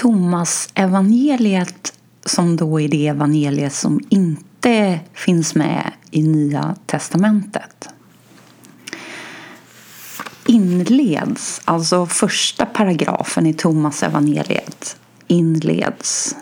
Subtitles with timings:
[0.00, 1.92] Thomas evangeliet
[2.24, 7.88] som då är det evangeliet som inte finns med i Nya testamentet
[10.46, 16.36] inleds, alltså första paragrafen i Thomas evangeliet inleds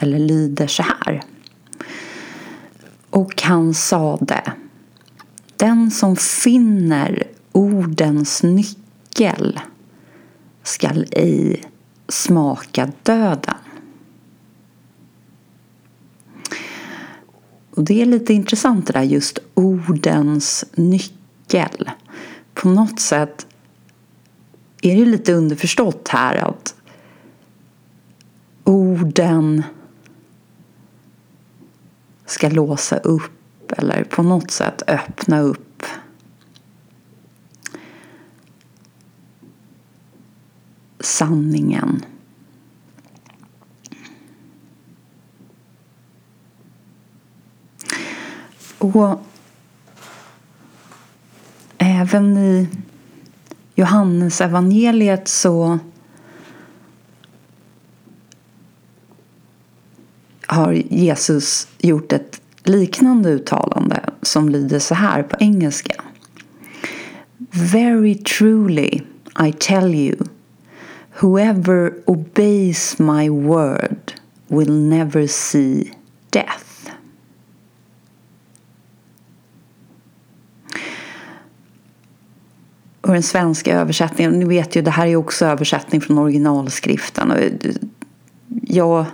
[0.00, 1.22] eller lyder så här.
[3.10, 4.52] Och han sade
[5.56, 9.60] Den som finner ordens nyckel
[10.62, 11.62] skall ej
[12.08, 13.54] smaka döden.
[17.70, 21.90] Och det är lite intressant det där just ordens nyckel.
[22.54, 23.46] På något sätt
[24.82, 26.74] är det lite underförstått här att
[28.64, 29.62] orden
[32.26, 35.65] ska låsa upp eller på något sätt öppna upp
[41.00, 42.04] sanningen.
[48.78, 49.20] Och
[51.78, 52.68] även i
[53.74, 55.78] Johannes evangeliet så
[60.46, 66.02] har Jesus gjort ett liknande uttalande som lyder så här på engelska.
[67.72, 69.02] Very truly
[69.46, 70.25] I tell you
[71.16, 74.12] whoever obeys my word
[74.48, 75.92] will never see
[76.30, 76.90] death.
[83.00, 87.30] Och den svenska översättningen, ni vet ju det här är också översättning från originalskriften.
[87.30, 87.52] Och eh,
[88.62, 89.04] jag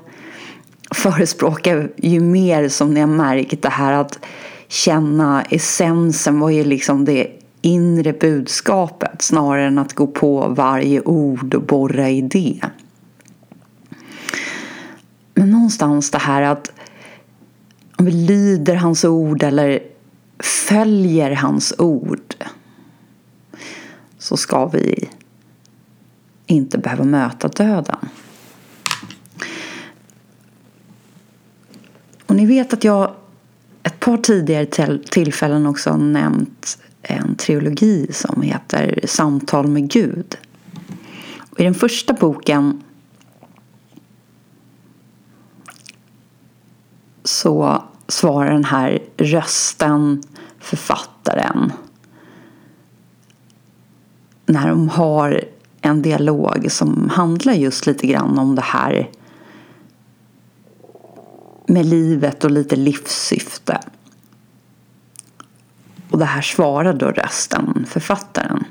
[0.95, 4.19] förespråkar ju mer som ni har märkt det här att
[4.69, 7.32] känna essensen, vad är liksom det
[7.63, 12.61] inre budskapet snarare än att gå på varje ord och borra i det.
[15.35, 16.73] Men någonstans det här att
[17.97, 19.83] om vi lyder hans ord eller
[20.69, 22.35] följer hans ord
[24.19, 25.09] så ska vi
[26.47, 27.99] inte behöva möta döden.
[32.27, 33.15] Och ni vet att jag
[33.83, 40.37] ett par tidigare tillfällen också har nämnt en trilogi som heter Samtal med Gud.
[41.51, 42.83] Och I den första boken
[47.25, 50.23] så svarar den här rösten,
[50.59, 51.73] författaren,
[54.47, 55.45] när de har
[55.81, 59.11] en dialog som handlar just lite grann om det här
[61.67, 63.81] med livet och lite livssyfte.
[66.13, 68.65] Och det här svarar då rösten, författaren.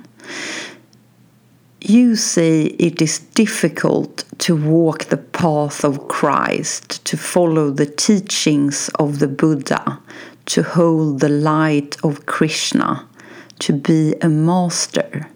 [1.79, 8.89] You say it is difficult to walk the path of Christ, to follow the teachings
[8.93, 9.97] of the Buddha,
[10.45, 12.99] to hold the light of Krishna,
[13.57, 15.27] to be a master.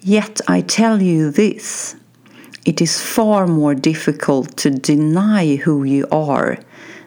[0.00, 1.96] Yet I tell you this
[2.64, 6.58] it is far more difficult to deny who you are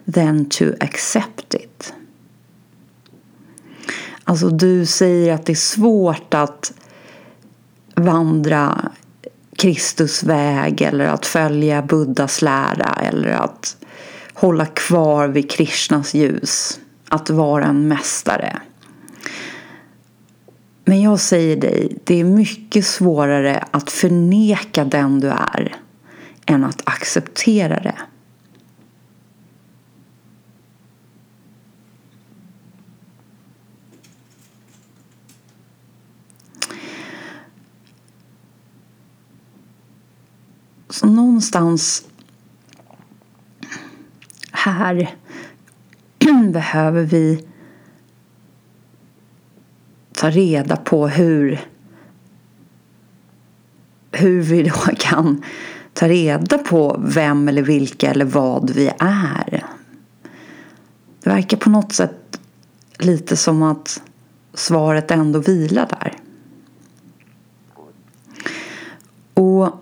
[0.07, 1.72] than to accept it.
[4.23, 6.73] Alltså du säger att det är svårt att
[7.95, 8.91] vandra
[9.55, 13.77] Kristus väg eller att följa Buddhas lära eller att
[14.33, 16.79] hålla kvar vid Krishnas ljus.
[17.09, 18.59] Att vara en mästare.
[20.85, 25.75] Men jag säger dig, det är mycket svårare att förneka den du är
[26.45, 27.95] än att acceptera det.
[40.93, 42.05] Så någonstans
[44.51, 45.15] här
[46.53, 47.47] behöver vi
[50.11, 51.59] ta reda på hur,
[54.11, 55.43] hur vi då kan
[55.93, 59.65] ta reda på vem eller vilka eller vad vi är.
[61.23, 62.39] Det verkar på något sätt
[62.97, 64.01] lite som att
[64.53, 66.17] svaret ändå vilar där.
[69.33, 69.79] Och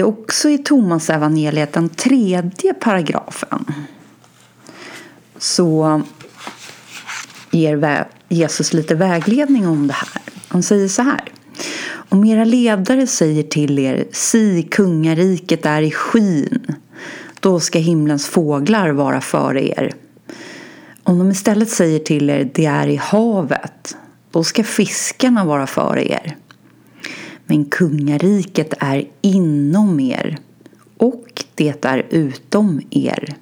[0.00, 3.64] det också i Thomas evangeliet den tredje paragrafen
[5.38, 6.02] så
[7.50, 10.22] ger Jesus lite vägledning om det här.
[10.48, 11.20] Han säger så här.
[12.08, 16.74] Om era ledare säger till er, si kungariket är i skyn,
[17.40, 19.92] då ska himlens fåglar vara före er.
[21.02, 23.96] Om de istället säger till er, det är i havet,
[24.30, 26.36] då ska fiskarna vara före er.
[27.50, 30.38] Men kungariket är inom er
[30.96, 33.36] och det är utom er.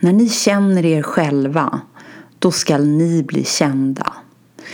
[0.00, 1.80] När ni känner er själva,
[2.38, 4.12] då skall ni bli kända.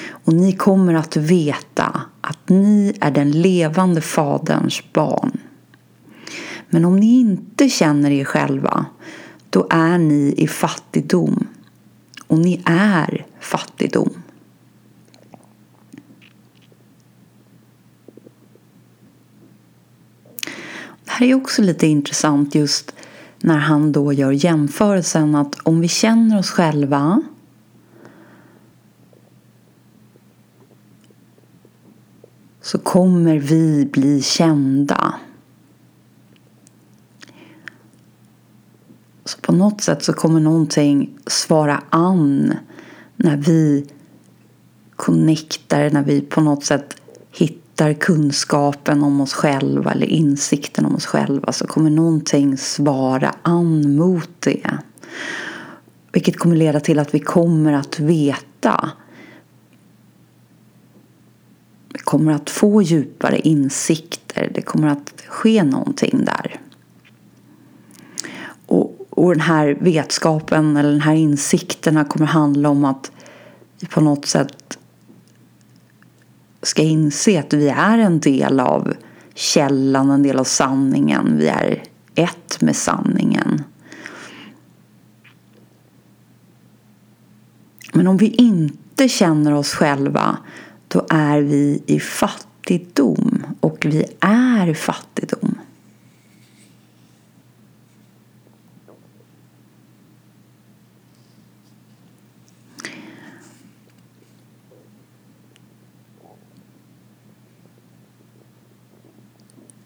[0.09, 5.39] Och ni kommer att veta att ni är den levande Faderns barn.
[6.71, 8.87] Men om ni inte känner er själva,
[9.51, 11.47] då är ni i fattigdom.
[12.27, 14.11] Och ni är fattigdom.
[21.11, 22.95] Det här är också lite intressant just
[23.39, 27.23] när han då gör jämförelsen att om vi känner oss själva
[32.61, 35.15] så kommer vi bli kända.
[39.25, 42.55] Så på något sätt så kommer någonting svara an
[43.17, 43.87] när vi
[44.97, 47.00] connectar, när vi på något sätt
[47.81, 53.97] hittar kunskapen om oss själva eller insikten om oss själva så kommer någonting svara an
[53.97, 54.71] mot det.
[56.13, 58.91] Vilket kommer leda till att vi kommer att veta.
[61.89, 64.51] Vi kommer att få djupare insikter.
[64.55, 66.61] Det kommer att ske någonting där.
[68.67, 73.13] Och, och den här vetskapen eller den här insikterna kommer handla om att
[73.81, 74.80] vi på något sätt
[76.63, 78.95] ska inse att vi är en del av
[79.35, 81.39] källan, en del av sanningen.
[81.39, 81.83] Vi är
[82.15, 83.63] ett med sanningen.
[87.93, 90.37] Men om vi inte känner oss själva
[90.89, 95.59] då är vi i fattigdom och vi är fattigdom.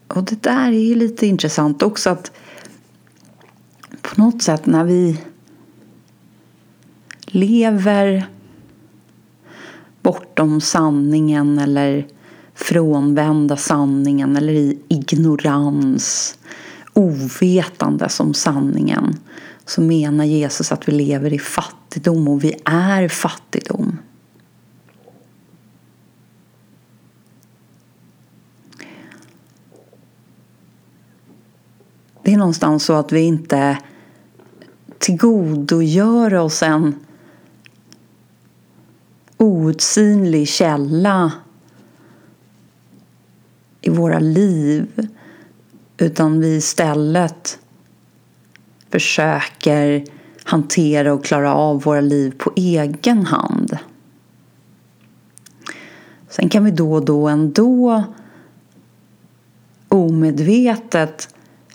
[0.08, 2.32] Och det där är ju lite intressant också att
[4.02, 5.20] på något sätt när vi
[7.26, 8.26] lever
[10.02, 12.06] bortom sanningen eller
[12.54, 16.38] frånvända sanningen eller i ignorans,
[16.92, 19.16] ovetande som sanningen
[19.66, 23.98] så menar Jesus att vi lever i fattigdom och vi är fattigdom.
[32.24, 33.78] Det är någonstans så att vi inte
[34.98, 36.94] tillgodogör oss en
[39.36, 41.32] outsinlig källa
[43.80, 45.08] i våra liv
[45.96, 47.58] utan vi istället
[48.90, 50.04] försöker
[50.44, 53.78] hantera och klara av våra liv på egen hand.
[56.28, 58.04] Sen kan vi då och då ändå
[59.88, 61.34] omedvetet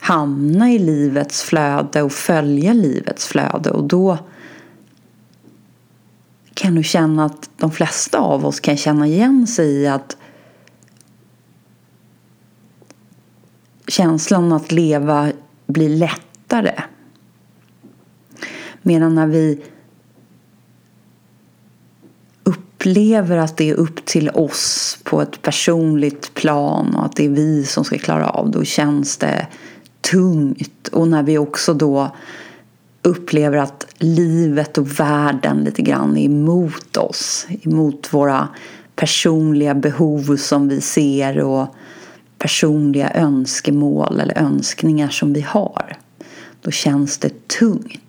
[0.10, 4.18] hamna i livets flöde och följa livets flöde och då
[6.54, 10.18] kan du känna att de flesta av oss kan känna igen sig i att
[13.88, 15.32] känslan att leva
[15.68, 16.74] blir lättare.
[18.82, 19.64] Medan när vi
[22.44, 27.30] upplever att det är upp till oss på ett personligt plan och att det är
[27.30, 29.48] vi som ska klara av då känns det
[30.11, 30.87] tungt.
[30.87, 32.16] Och när vi också då
[33.01, 37.47] upplever att livet och världen lite grann är emot oss.
[37.61, 38.47] Emot våra
[38.95, 41.75] personliga behov som vi ser och
[42.37, 45.97] personliga önskemål eller önskningar som vi har.
[46.61, 48.08] Då känns det tungt.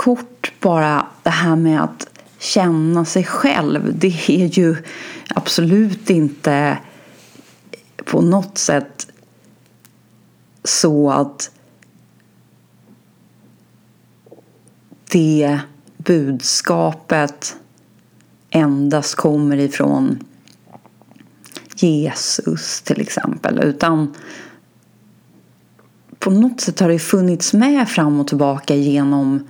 [0.00, 4.76] Kort bara det här med att känna sig själv, det är ju
[5.28, 6.78] absolut inte
[7.96, 9.06] på något sätt
[10.64, 11.50] så att
[15.10, 15.60] det
[15.96, 17.56] budskapet
[18.50, 20.18] endast kommer ifrån
[21.76, 23.58] Jesus till exempel.
[23.62, 24.14] Utan
[26.18, 29.48] på något sätt har det funnits med fram och tillbaka genom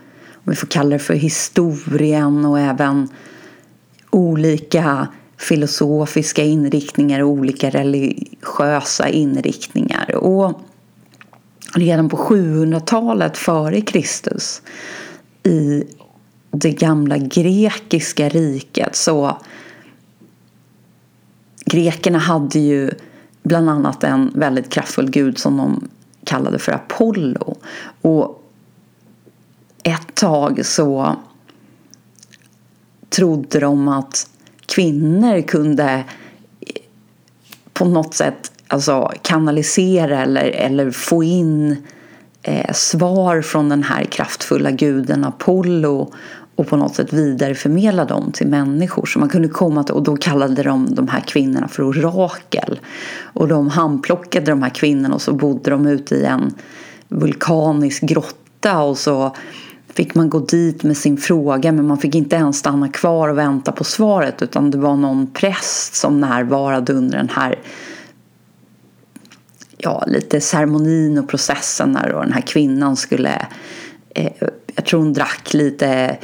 [0.51, 3.09] om vi får kalla det för historien och även
[4.11, 10.15] olika filosofiska inriktningar och olika religiösa inriktningar.
[10.15, 10.61] Och
[11.75, 14.63] redan på 700-talet före Kristus
[15.43, 15.85] i
[16.51, 19.39] det gamla grekiska riket så
[21.65, 22.91] grekerna hade ju
[23.43, 25.89] bland annat en väldigt kraftfull gud som de
[26.25, 27.57] kallade för Apollo.
[28.03, 28.40] Och
[30.21, 31.17] tag så
[33.09, 34.31] trodde de att
[34.67, 36.05] kvinnor kunde
[37.73, 41.77] på något sätt alltså, kanalisera eller, eller få in
[42.43, 46.13] eh, svar från den här kraftfulla guden Apollo
[46.57, 49.07] och på något sätt vidareförmedla dem till människor.
[49.07, 52.81] Så man kunde komma till, och då kallade de de här kvinnorna för orakel.
[53.23, 56.55] Och de handplockade de här kvinnorna och så bodde de ute i en
[57.09, 59.37] vulkanisk grotta och så
[59.95, 63.39] fick man gå dit med sin fråga men man fick inte ens stanna kvar och
[63.39, 67.59] vänta på svaret utan det var någon präst som närvarade under den här
[69.79, 73.47] ja, lite ceremonin och processen när den här kvinnan skulle
[74.15, 74.33] eh,
[74.75, 76.19] jag tror hon drack lite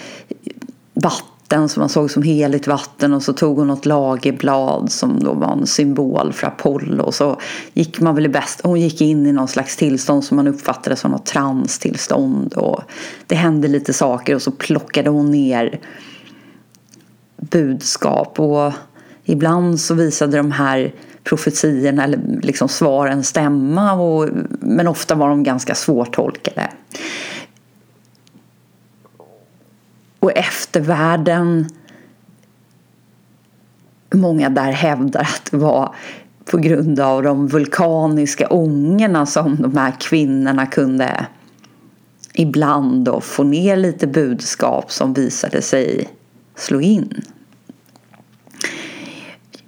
[0.94, 5.32] vatten som man såg som heligt vatten och så tog hon något lagerblad som då
[5.32, 7.04] var en symbol för Apollo.
[7.04, 7.40] Och så
[7.72, 10.96] gick man väl i bäst, hon gick in i någon slags tillstånd som man uppfattade
[10.96, 12.54] som något transtillstånd.
[12.54, 12.82] Och
[13.26, 15.80] det hände lite saker och så plockade hon ner
[17.36, 18.40] budskap.
[18.40, 18.72] Och
[19.24, 24.28] ibland så visade de här profetiorna eller liksom svaren stämma och,
[24.60, 26.70] men ofta var de ganska svårtolkade.
[30.26, 31.68] Och eftervärlden,
[34.14, 35.94] många där hävdar att det var
[36.44, 41.26] på grund av de vulkaniska ångorna som de här kvinnorna kunde
[42.34, 46.08] ibland då få ner lite budskap som visade sig
[46.54, 47.22] slå in.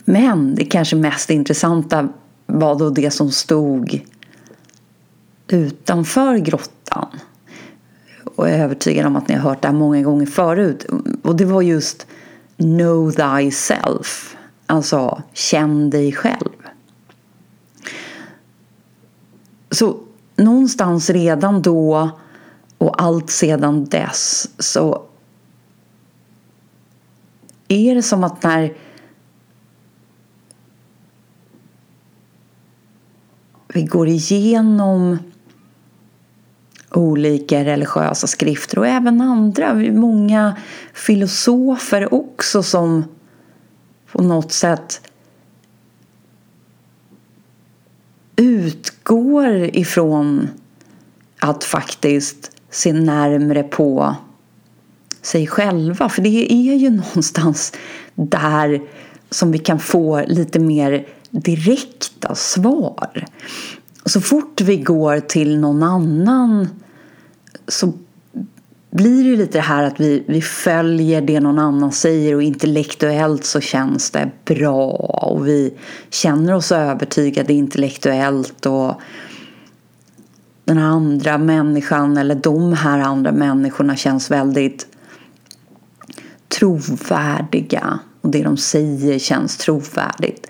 [0.05, 2.09] Men det kanske mest intressanta
[2.47, 4.01] var då det som stod
[5.49, 7.09] utanför grottan
[8.39, 10.87] och jag är övertygad om att ni har hört det här många gånger förut.
[11.23, 12.07] Och det var just
[12.57, 16.49] Know thyself, alltså känn dig själv.
[19.71, 19.97] Så
[20.37, 22.11] någonstans redan då
[22.79, 25.03] och allt sedan dess så
[27.69, 28.77] är det som att när
[33.69, 35.19] vi går igenom
[36.91, 39.75] olika religiösa skrifter och även andra.
[39.75, 40.57] Många
[40.93, 43.05] filosofer också som
[44.13, 45.01] på något sätt
[48.37, 50.49] utgår ifrån
[51.41, 54.17] att faktiskt se närmre på
[55.23, 56.09] sig själva.
[56.09, 57.73] För det är ju någonstans
[58.15, 58.83] där
[59.31, 63.25] som vi kan få lite mer direkta svar
[64.11, 66.69] så fort vi går till någon annan
[67.69, 67.93] så
[68.91, 73.45] blir det lite det här att vi, vi följer det någon annan säger och intellektuellt
[73.45, 74.87] så känns det bra
[75.23, 75.75] och vi
[76.11, 79.01] känner oss övertygade intellektuellt och
[80.65, 84.87] den andra människan eller de här andra människorna känns väldigt
[86.49, 90.47] trovärdiga och det de säger känns trovärdigt.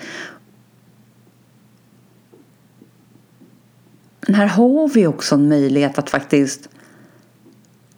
[4.35, 6.69] Här har vi också en möjlighet att faktiskt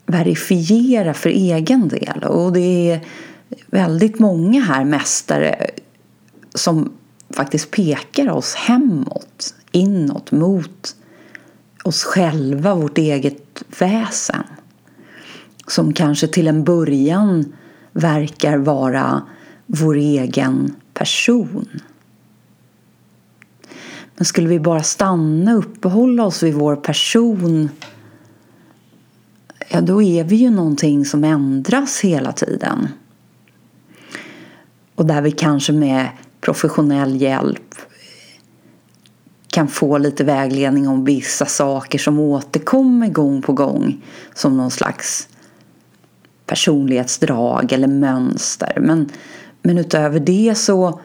[0.06, 2.24] verifiera för egen del.
[2.24, 3.00] Och det är
[3.66, 5.70] väldigt många här mästare
[6.54, 6.92] som
[7.30, 10.96] faktiskt pekar oss hemåt, inåt, mot
[11.84, 14.44] oss själva, vårt eget väsen.
[15.66, 17.52] Som kanske till en början
[17.92, 19.22] verkar vara
[19.66, 21.68] vår egen person.
[24.20, 27.68] Men skulle vi bara stanna och uppehålla oss vid vår person
[29.68, 32.88] ja, då är vi ju någonting som ändras hela tiden.
[34.94, 36.08] Och där vi kanske med
[36.40, 37.74] professionell hjälp
[39.48, 45.28] kan få lite vägledning om vissa saker som återkommer gång på gång som någon slags
[46.46, 48.78] personlighetsdrag eller mönster.
[48.80, 49.10] Men,
[49.62, 51.00] men utöver det så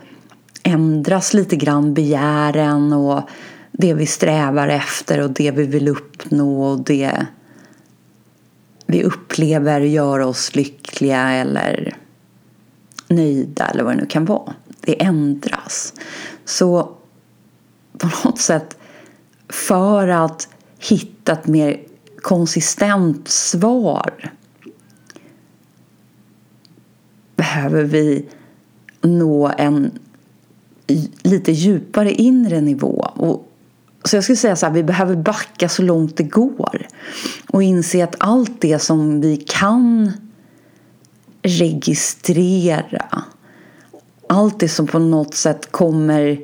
[0.65, 3.29] ändras lite grann begären och
[3.72, 7.25] det vi strävar efter och det vi vill uppnå och det
[8.86, 11.98] vi upplever gör oss lyckliga eller
[13.07, 14.53] nöjda eller vad det nu kan vara.
[14.81, 15.93] Det ändras.
[16.45, 16.95] Så
[17.98, 18.77] på något sätt
[19.50, 20.48] för att
[20.79, 21.81] hitta ett mer
[22.22, 24.31] konsistent svar
[27.36, 28.29] behöver vi
[29.01, 29.91] nå en
[31.23, 33.07] lite djupare inre nivå.
[33.15, 33.51] Och,
[34.03, 36.87] så jag skulle säga så här, vi behöver backa så långt det går
[37.49, 40.11] och inse att allt det som vi kan
[41.43, 43.23] registrera
[44.27, 46.41] allt det som på något sätt kommer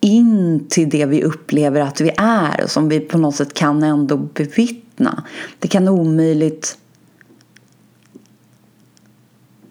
[0.00, 3.82] in till det vi upplever att vi är och som vi på något sätt kan
[3.82, 5.24] ändå bevittna.
[5.58, 6.78] Det kan omöjligt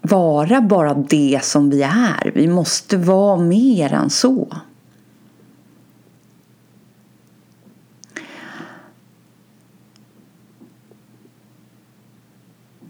[0.02, 2.32] vara bara det som vi är.
[2.36, 4.58] Vi måste vara mer än så.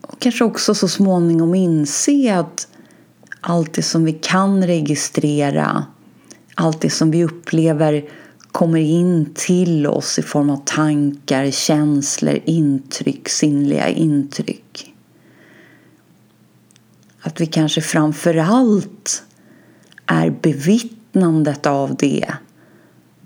[0.02, 2.68] Och kanske också så småningom inse att
[3.42, 5.86] allt det som vi kan registrera,
[6.56, 8.06] allt det som vi upplever
[8.52, 14.91] kommer in till oss i form av tankar, känslor, intryck, sinnliga intryck.
[17.22, 19.24] Att vi kanske framför allt
[20.06, 22.34] är bevittnandet av det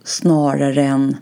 [0.03, 1.17] snarare än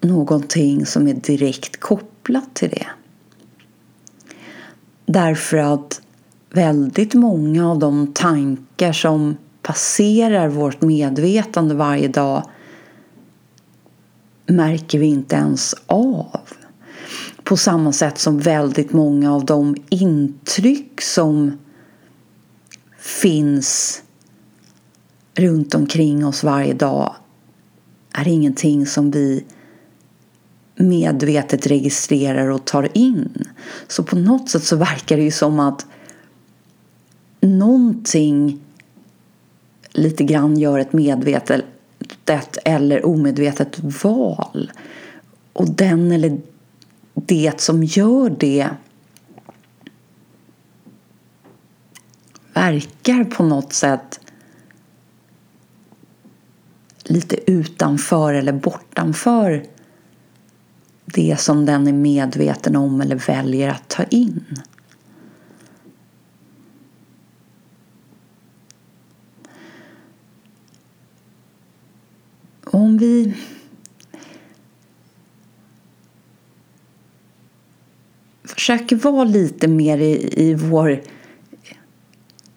[0.00, 2.86] någonting som är direkt kopplat till det.
[5.06, 6.02] Därför att
[6.50, 12.50] väldigt många av de tankar som passerar vårt medvetande varje dag
[14.46, 16.40] märker vi inte ens av.
[17.46, 21.58] På samma sätt som väldigt många av de intryck som
[22.98, 24.02] finns
[25.34, 27.14] runt omkring oss varje dag
[28.12, 29.44] är ingenting som vi
[30.76, 33.44] medvetet registrerar och tar in.
[33.88, 35.86] Så på något sätt så verkar det ju som att
[37.40, 38.60] någonting
[39.92, 41.64] lite grann gör ett medvetet
[42.64, 44.72] eller omedvetet val.
[45.52, 46.40] Och den eller
[47.16, 48.70] det som gör det
[52.54, 54.20] verkar på något sätt
[57.04, 59.66] lite utanför eller bortanför
[61.04, 64.44] det som den är medveten om eller väljer att ta in.
[72.64, 73.34] Om vi
[78.56, 81.02] försöker vara lite mer i, i vår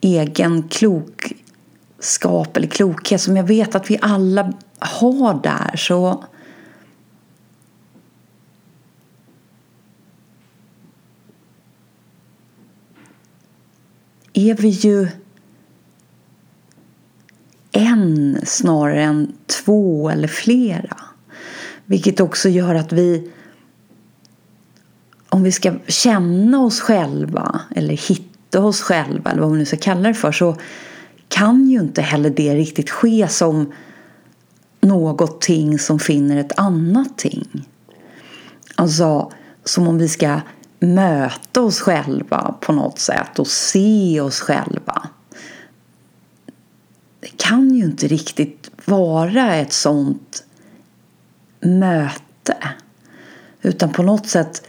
[0.01, 6.23] egen klokskap eller klokhet som jag vet att vi alla har där så
[14.33, 15.07] är vi ju
[17.71, 20.97] en snarare än två eller flera.
[21.85, 23.31] Vilket också gör att vi
[25.29, 29.77] om vi ska känna oss själva eller hitta oss själva eller vad man nu ska
[29.77, 30.55] kalla det för så
[31.27, 33.73] kan ju inte heller det riktigt ske som
[34.81, 37.67] någonting som finner ett annat ting.
[38.75, 39.31] Alltså
[39.63, 40.39] som om vi ska
[40.79, 45.09] möta oss själva på något sätt och se oss själva.
[47.19, 50.43] Det kan ju inte riktigt vara ett sånt
[51.59, 52.57] möte.
[53.61, 54.68] Utan på något sätt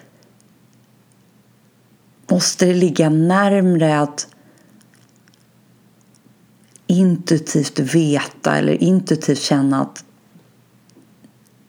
[2.30, 4.28] måste det ligga närmre att
[6.86, 10.04] intuitivt veta eller intuitivt känna att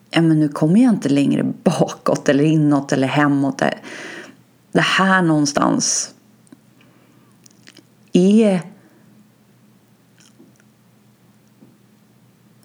[0.10, 3.62] ja, men nu kommer jag inte längre bakåt eller inåt eller hemåt
[4.72, 6.14] det här någonstans
[8.14, 8.62] är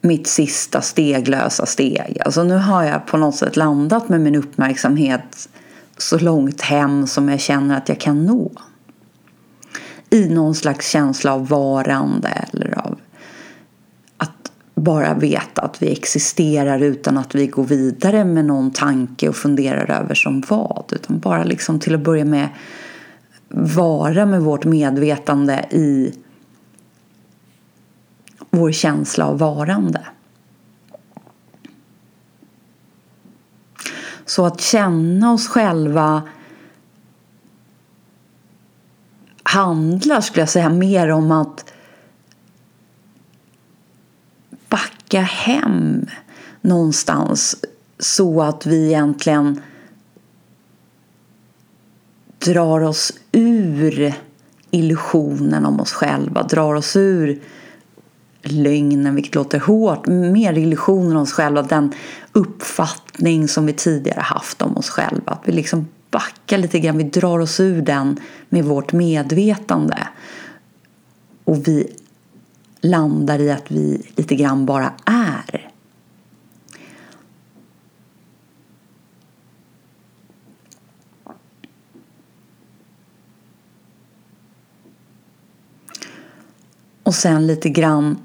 [0.01, 2.19] mitt sista steglösa steg.
[2.25, 5.49] Alltså nu har jag på något sätt landat med min uppmärksamhet
[5.99, 8.51] så långt hem som jag känner att jag kan nå.
[10.11, 12.99] I någon slags känsla av varande eller av
[14.17, 19.37] att bara veta att vi existerar utan att vi går vidare med någon tanke och
[19.37, 20.93] funderar över som vad.
[20.93, 22.49] Utan bara liksom till att börja med
[23.49, 26.13] vara med vårt medvetande i
[28.51, 30.01] vår känsla av varande.
[34.27, 36.23] Så att känna oss själva
[39.43, 41.73] handlar, skulle jag säga, mer om att
[44.69, 46.07] backa hem
[46.61, 47.57] någonstans
[47.99, 49.61] så att vi egentligen
[52.39, 54.15] drar oss ur
[54.71, 57.43] illusionen om oss själva, drar oss ur
[58.53, 61.93] lögnen, vilket låter hårt, mer illusionen om oss själva, den
[62.33, 65.33] uppfattning som vi tidigare haft om oss själva.
[65.33, 70.09] Att vi liksom backar lite grann, vi drar oss ur den med vårt medvetande.
[71.45, 71.93] Och vi
[72.81, 75.71] landar i att vi lite grann bara är.
[87.03, 88.19] Och sen lite grann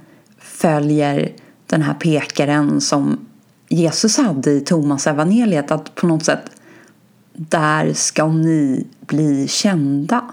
[0.62, 1.32] följer
[1.68, 3.26] den här pekaren som
[3.70, 6.52] Jesus hade i Thomas evangeliet att på något sätt
[7.34, 10.26] där ska ni bli kända.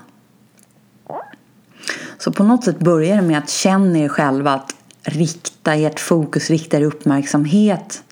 [2.18, 6.50] Så på något sätt börjar det med att känna er själva att rikta ert fokus,
[6.50, 8.02] rikta er uppmärksamhet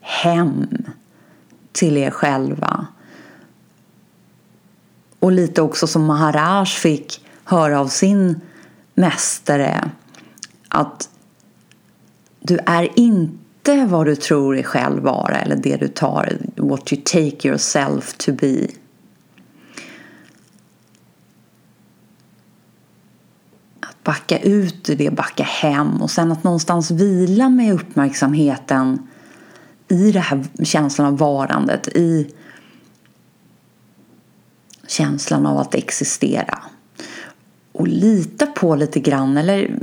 [0.00, 0.66] hem
[1.72, 2.86] till er själva.
[5.18, 8.40] Och lite också som Maharaj fick höra av sin
[8.94, 9.90] mästare
[10.68, 11.09] att
[12.40, 17.02] du är inte vad du tror dig själv vara eller det du tar, what you
[17.04, 18.66] take yourself to be.
[23.80, 29.08] Att backa ut ur det, backa hem och sen att någonstans vila med uppmärksamheten
[29.88, 32.34] i den här känslan av varandet, i
[34.86, 36.58] känslan av att existera.
[37.72, 39.78] Och lita på lite grann eller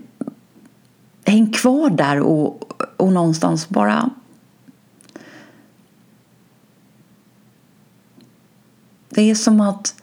[1.31, 4.09] häng kvar där och, och någonstans bara
[9.09, 9.95] Det är som att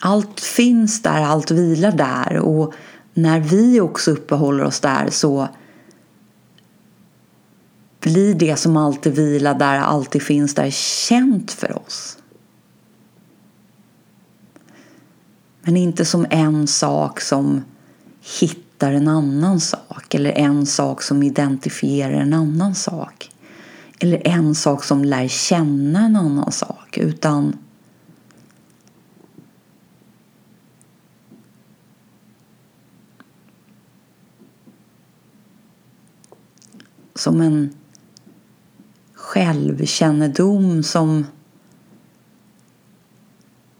[0.00, 2.74] allt finns där, allt vilar där och
[3.14, 5.48] när vi också uppehåller oss där så
[8.00, 12.18] blir det som alltid vilar där, alltid finns där känt för oss.
[15.62, 17.64] Men inte som en sak som
[18.20, 23.30] hittar en annan sak eller en sak som identifierar en annan sak.
[23.98, 27.56] Eller en sak som lär känna en annan sak utan
[37.14, 37.74] som en
[39.14, 41.26] självkännedom som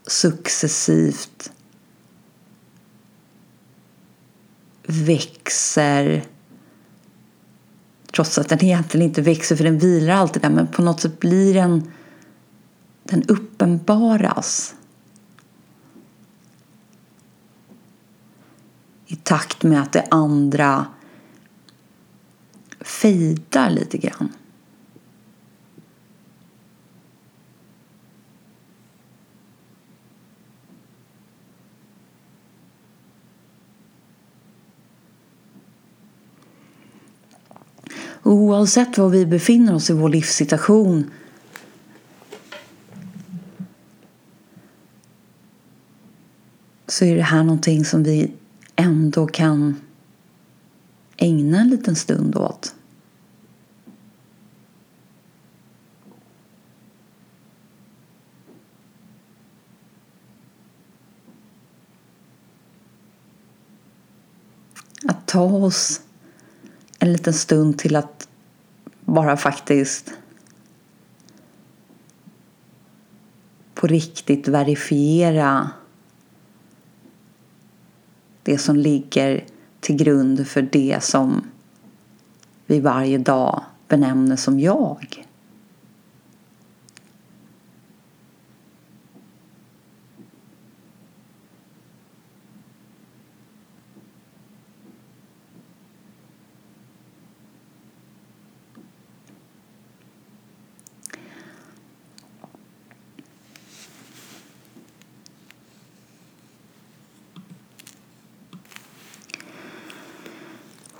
[0.06, 1.52] successivt
[4.90, 6.24] växer
[8.12, 11.20] trots att den egentligen inte växer för den vilar alltid där men på något sätt
[11.20, 11.90] blir den
[13.02, 14.74] den uppenbaras
[19.06, 20.86] i takt med att det andra
[22.80, 24.32] fejdar lite grann.
[38.30, 41.10] Oavsett var vi befinner oss i vår livssituation
[46.86, 48.32] så är det här någonting som vi
[48.76, 49.80] ändå kan
[51.16, 52.74] ägna en liten stund åt.
[65.04, 66.00] Att ta oss
[67.00, 68.28] en liten stund till att
[69.04, 70.12] bara faktiskt
[73.74, 75.70] på riktigt verifiera
[78.42, 79.44] det som ligger
[79.80, 81.44] till grund för det som
[82.66, 85.26] vi varje dag benämner som jag.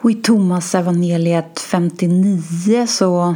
[0.03, 3.35] Och i Thomas evangeliet 59 så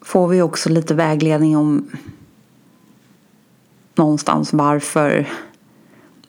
[0.00, 1.90] får vi också lite vägledning om
[3.94, 5.28] någonstans varför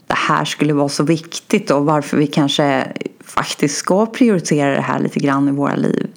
[0.07, 4.99] det här skulle vara så viktigt och varför vi kanske faktiskt ska prioritera det här
[4.99, 6.07] lite grann i våra liv.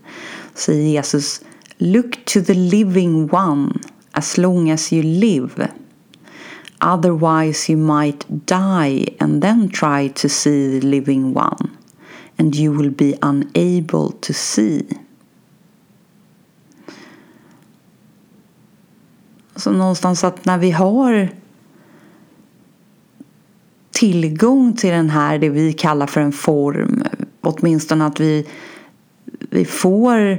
[0.55, 1.41] Säger Jesus
[1.79, 3.73] Look to the living one
[4.13, 5.69] as long as you live.
[6.81, 11.77] Otherwise, you might die and then try to see the living one,
[12.39, 14.87] and you will be unable to see.
[19.57, 21.29] Så någonstans att när vi har
[23.91, 27.03] tillgång till den här, det vi kallar för en form,
[27.41, 28.47] åtminstone att vi,
[29.51, 30.39] vi får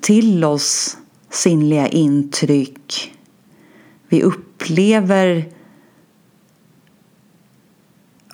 [0.00, 0.96] till oss
[1.30, 3.14] sinnliga intryck
[4.08, 5.48] vi upplever upplever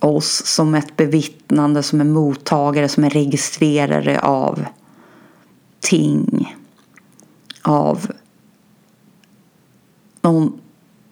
[0.01, 4.65] oss som ett bevittnande, som en mottagare, som en registrerare av
[5.81, 6.57] ting.
[7.63, 8.13] Av
[10.23, 10.61] någon,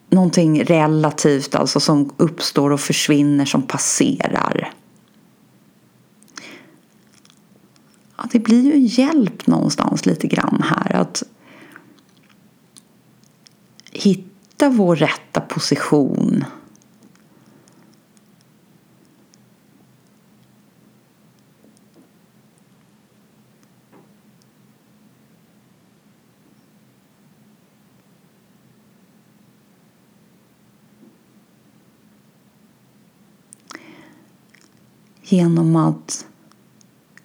[0.09, 4.73] någonting relativt alltså som uppstår och försvinner, som passerar.
[8.17, 11.23] Ja, det blir ju en hjälp någonstans lite grann här att
[13.91, 14.32] hitta
[14.69, 16.45] vår rätta position.
[35.21, 36.25] Genom att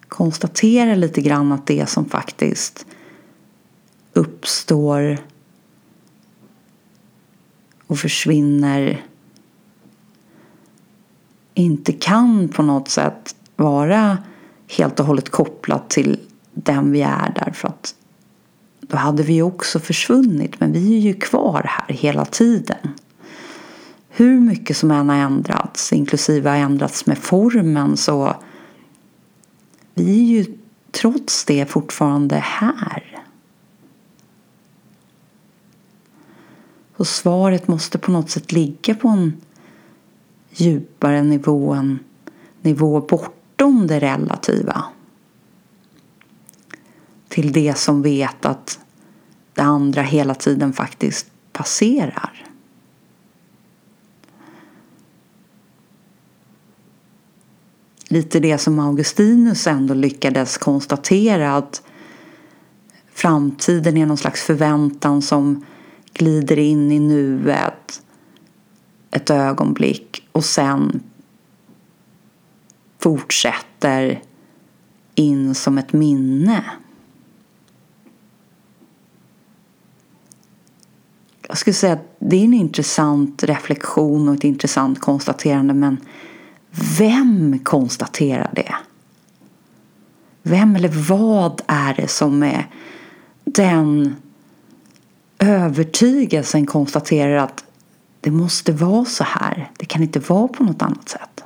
[0.07, 2.85] konstatera lite grann att det som faktiskt
[4.13, 5.17] uppstår
[7.89, 9.05] och försvinner.
[11.53, 14.17] Inte kan på något sätt vara
[14.77, 16.19] helt och hållet kopplat till
[16.53, 17.95] den vi är därför att
[18.81, 20.59] då hade vi också försvunnit.
[20.59, 22.93] Men vi är ju kvar här hela tiden.
[24.09, 28.35] Hur mycket som än har ändrats, inklusive har ändrats med formen, så
[29.93, 30.45] vi är ju
[30.91, 33.08] trots det fortfarande här.
[36.99, 39.41] Och svaret måste på något sätt ligga på en
[40.49, 41.99] djupare nivå, en
[42.61, 44.83] nivå bortom det relativa.
[47.27, 48.79] Till det som vet att
[49.53, 52.45] det andra hela tiden faktiskt passerar.
[58.11, 61.81] lite det som Augustinus ändå lyckades konstatera att
[63.13, 65.65] framtiden är någon slags förväntan som
[66.19, 68.01] glider in i nuet
[69.11, 71.03] ett ögonblick och sen
[72.99, 74.21] fortsätter
[75.15, 76.63] in som ett minne.
[81.47, 85.97] Jag skulle säga att det är en intressant reflektion och ett intressant konstaterande men
[86.97, 88.75] vem konstaterar det?
[90.43, 92.67] Vem eller vad är det som är
[93.43, 94.15] den
[95.39, 97.63] övertygelsen konstaterar att
[98.21, 99.71] det måste vara så här.
[99.77, 101.43] Det kan inte vara på något annat sätt.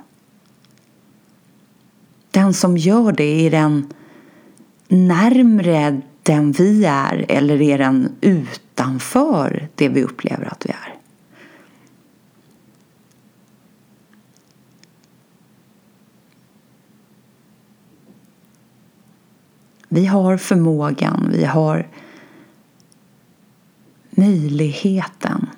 [2.32, 3.94] Den som gör det, är den
[4.88, 10.96] närmre den vi är eller är den utanför det vi upplever att vi är?
[19.90, 21.88] Vi har förmågan, vi har
[24.16, 25.50] möjligheten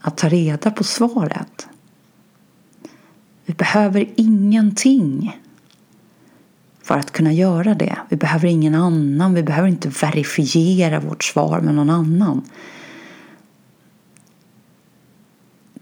[0.00, 1.66] att ta reda på svaret.
[3.44, 5.40] Vi behöver ingenting
[6.82, 7.98] för att kunna göra det.
[8.08, 12.42] Vi behöver ingen annan, vi behöver inte verifiera vårt svar med någon annan.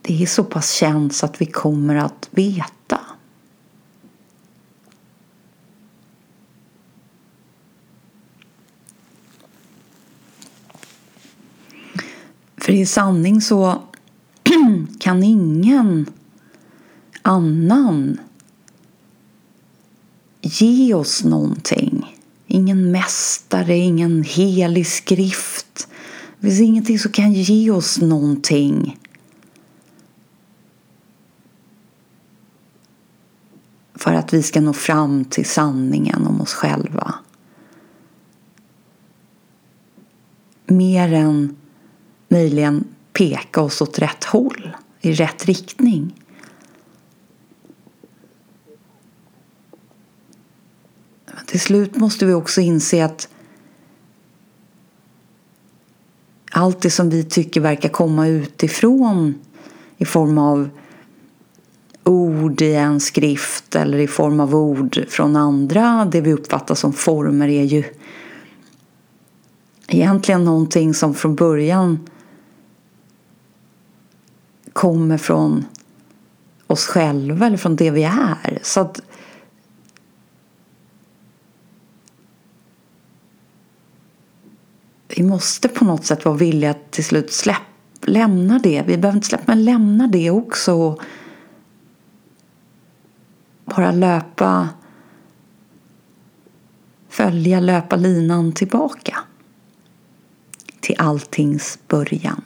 [0.02, 3.00] Det är så pass känt så att vi kommer att veta.
[12.64, 13.82] För i sanning så
[14.98, 16.06] kan ingen
[17.22, 18.20] annan
[20.40, 22.16] ge oss någonting.
[22.46, 25.88] Ingen mästare, ingen helig skrift.
[26.40, 28.98] Det finns ingenting som kan ge oss någonting.
[33.94, 37.14] För att vi ska nå fram till sanningen om oss själva.
[40.66, 41.56] Mer än
[42.34, 46.14] möjligen peka oss åt rätt håll, i rätt riktning.
[51.26, 53.28] Men till slut måste vi också inse att
[56.50, 59.34] allt det som vi tycker verkar komma utifrån
[59.96, 60.68] i form av
[62.04, 66.92] ord i en skrift eller i form av ord från andra, det vi uppfattar som
[66.92, 67.84] former är ju
[69.88, 71.98] egentligen någonting som från början
[74.74, 75.64] kommer från
[76.66, 78.58] oss själva eller från det vi är.
[78.62, 79.02] Så att
[85.08, 87.58] vi måste på något sätt vara villiga att till slut släpp,
[88.02, 88.84] lämna det.
[88.86, 90.74] Vi behöver inte släppa, men lämna det också.
[90.74, 91.02] Och
[93.64, 94.68] bara löpa,
[97.08, 99.18] följa, löpa linan tillbaka
[100.80, 102.42] till alltings början.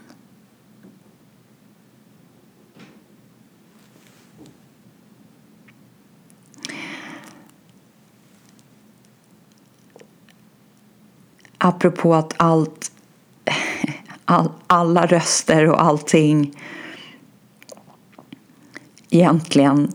[11.59, 12.93] Apropå att allt,
[14.25, 16.55] all, alla röster och allting
[19.11, 19.93] egentligen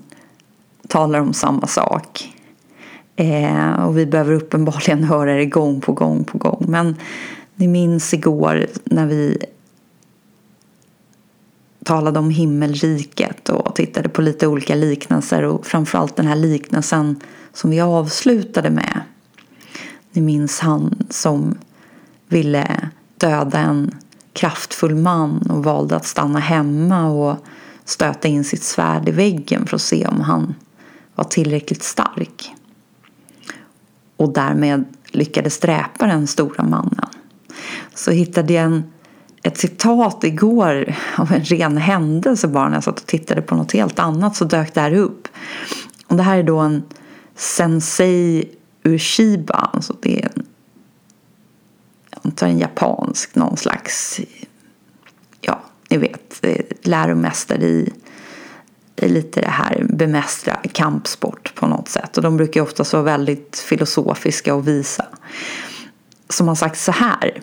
[0.88, 2.34] talar om samma sak.
[3.16, 6.66] Eh, och vi behöver uppenbarligen höra det gång på gång på gång.
[6.68, 6.96] Men
[7.56, 9.38] ni minns igår när vi
[11.84, 17.20] talade om himmelriket och tittade på lite olika liknelser och framförallt den här liknelsen
[17.54, 19.02] som vi avslutade med.
[20.14, 21.58] Ni minns han som
[22.28, 23.96] ville döda en
[24.34, 27.46] kraftfull man och valde att stanna hemma och
[27.86, 30.56] stöta in sitt svärd i väggen för att se om han
[31.16, 32.54] var tillräckligt stark.
[34.18, 37.10] Och därmed lyckades dräpa den stora mannen.
[37.96, 38.84] Så hittade jag en,
[39.44, 43.72] ett citat igår av en ren händelse bara när jag satt och tittade på något
[43.72, 45.28] helt annat så dök det här upp.
[46.08, 46.84] Och det här är då en
[47.36, 48.50] Sensei
[48.84, 50.46] Ushiba, alltså det är en,
[52.10, 54.20] jag antar en japansk någon slags,
[55.42, 57.94] ja ni vet, eh, läromästare i,
[58.96, 62.18] i lite det här bemästra kampsport på något sätt.
[62.18, 65.06] Och de brukar ju oftast vara väldigt filosofiska och visa.
[66.30, 67.42] Som har sagt så här.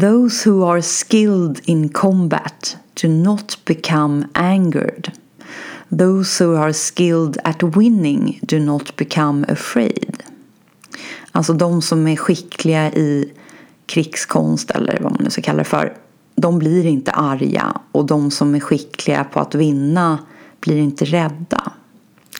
[0.00, 5.12] Those who are skilled in combat do not become angered.
[5.88, 10.22] Those who are skilled at winning do not become afraid.
[11.32, 13.32] Alltså de som är skickliga i
[13.86, 15.96] krigskonst eller vad man nu ska kalla det för.
[16.34, 20.18] De blir inte arga och de som är skickliga på att vinna
[20.60, 21.72] blir inte rädda.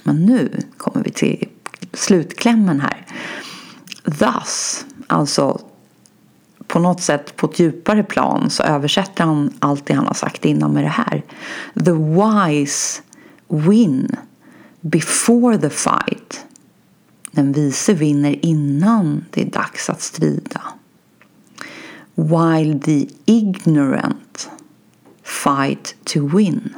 [0.02, 1.48] Men nu kommer vi till
[1.92, 3.06] slutklämmen här.
[4.04, 5.60] Thus, alltså
[6.66, 10.44] på något sätt på ett djupare plan så översätter han allt det han har sagt
[10.44, 11.22] innan med det här.
[11.84, 13.02] The wise
[13.48, 14.16] win
[14.80, 16.46] before the fight.
[17.30, 20.62] Den vise vinner innan det är dags att strida.
[22.14, 24.50] While the ignorant
[25.22, 26.74] fight to win.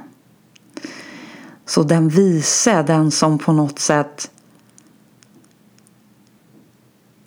[1.67, 4.31] Så den vise, den som på något sätt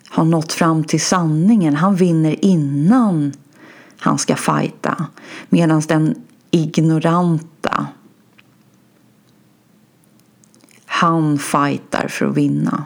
[0.08, 3.32] har nått fram till sanningen, han vinner innan
[3.98, 5.06] han ska fighta.
[5.48, 6.14] Medan den
[6.50, 7.86] ignoranta
[11.02, 12.84] han fightar för att vinna.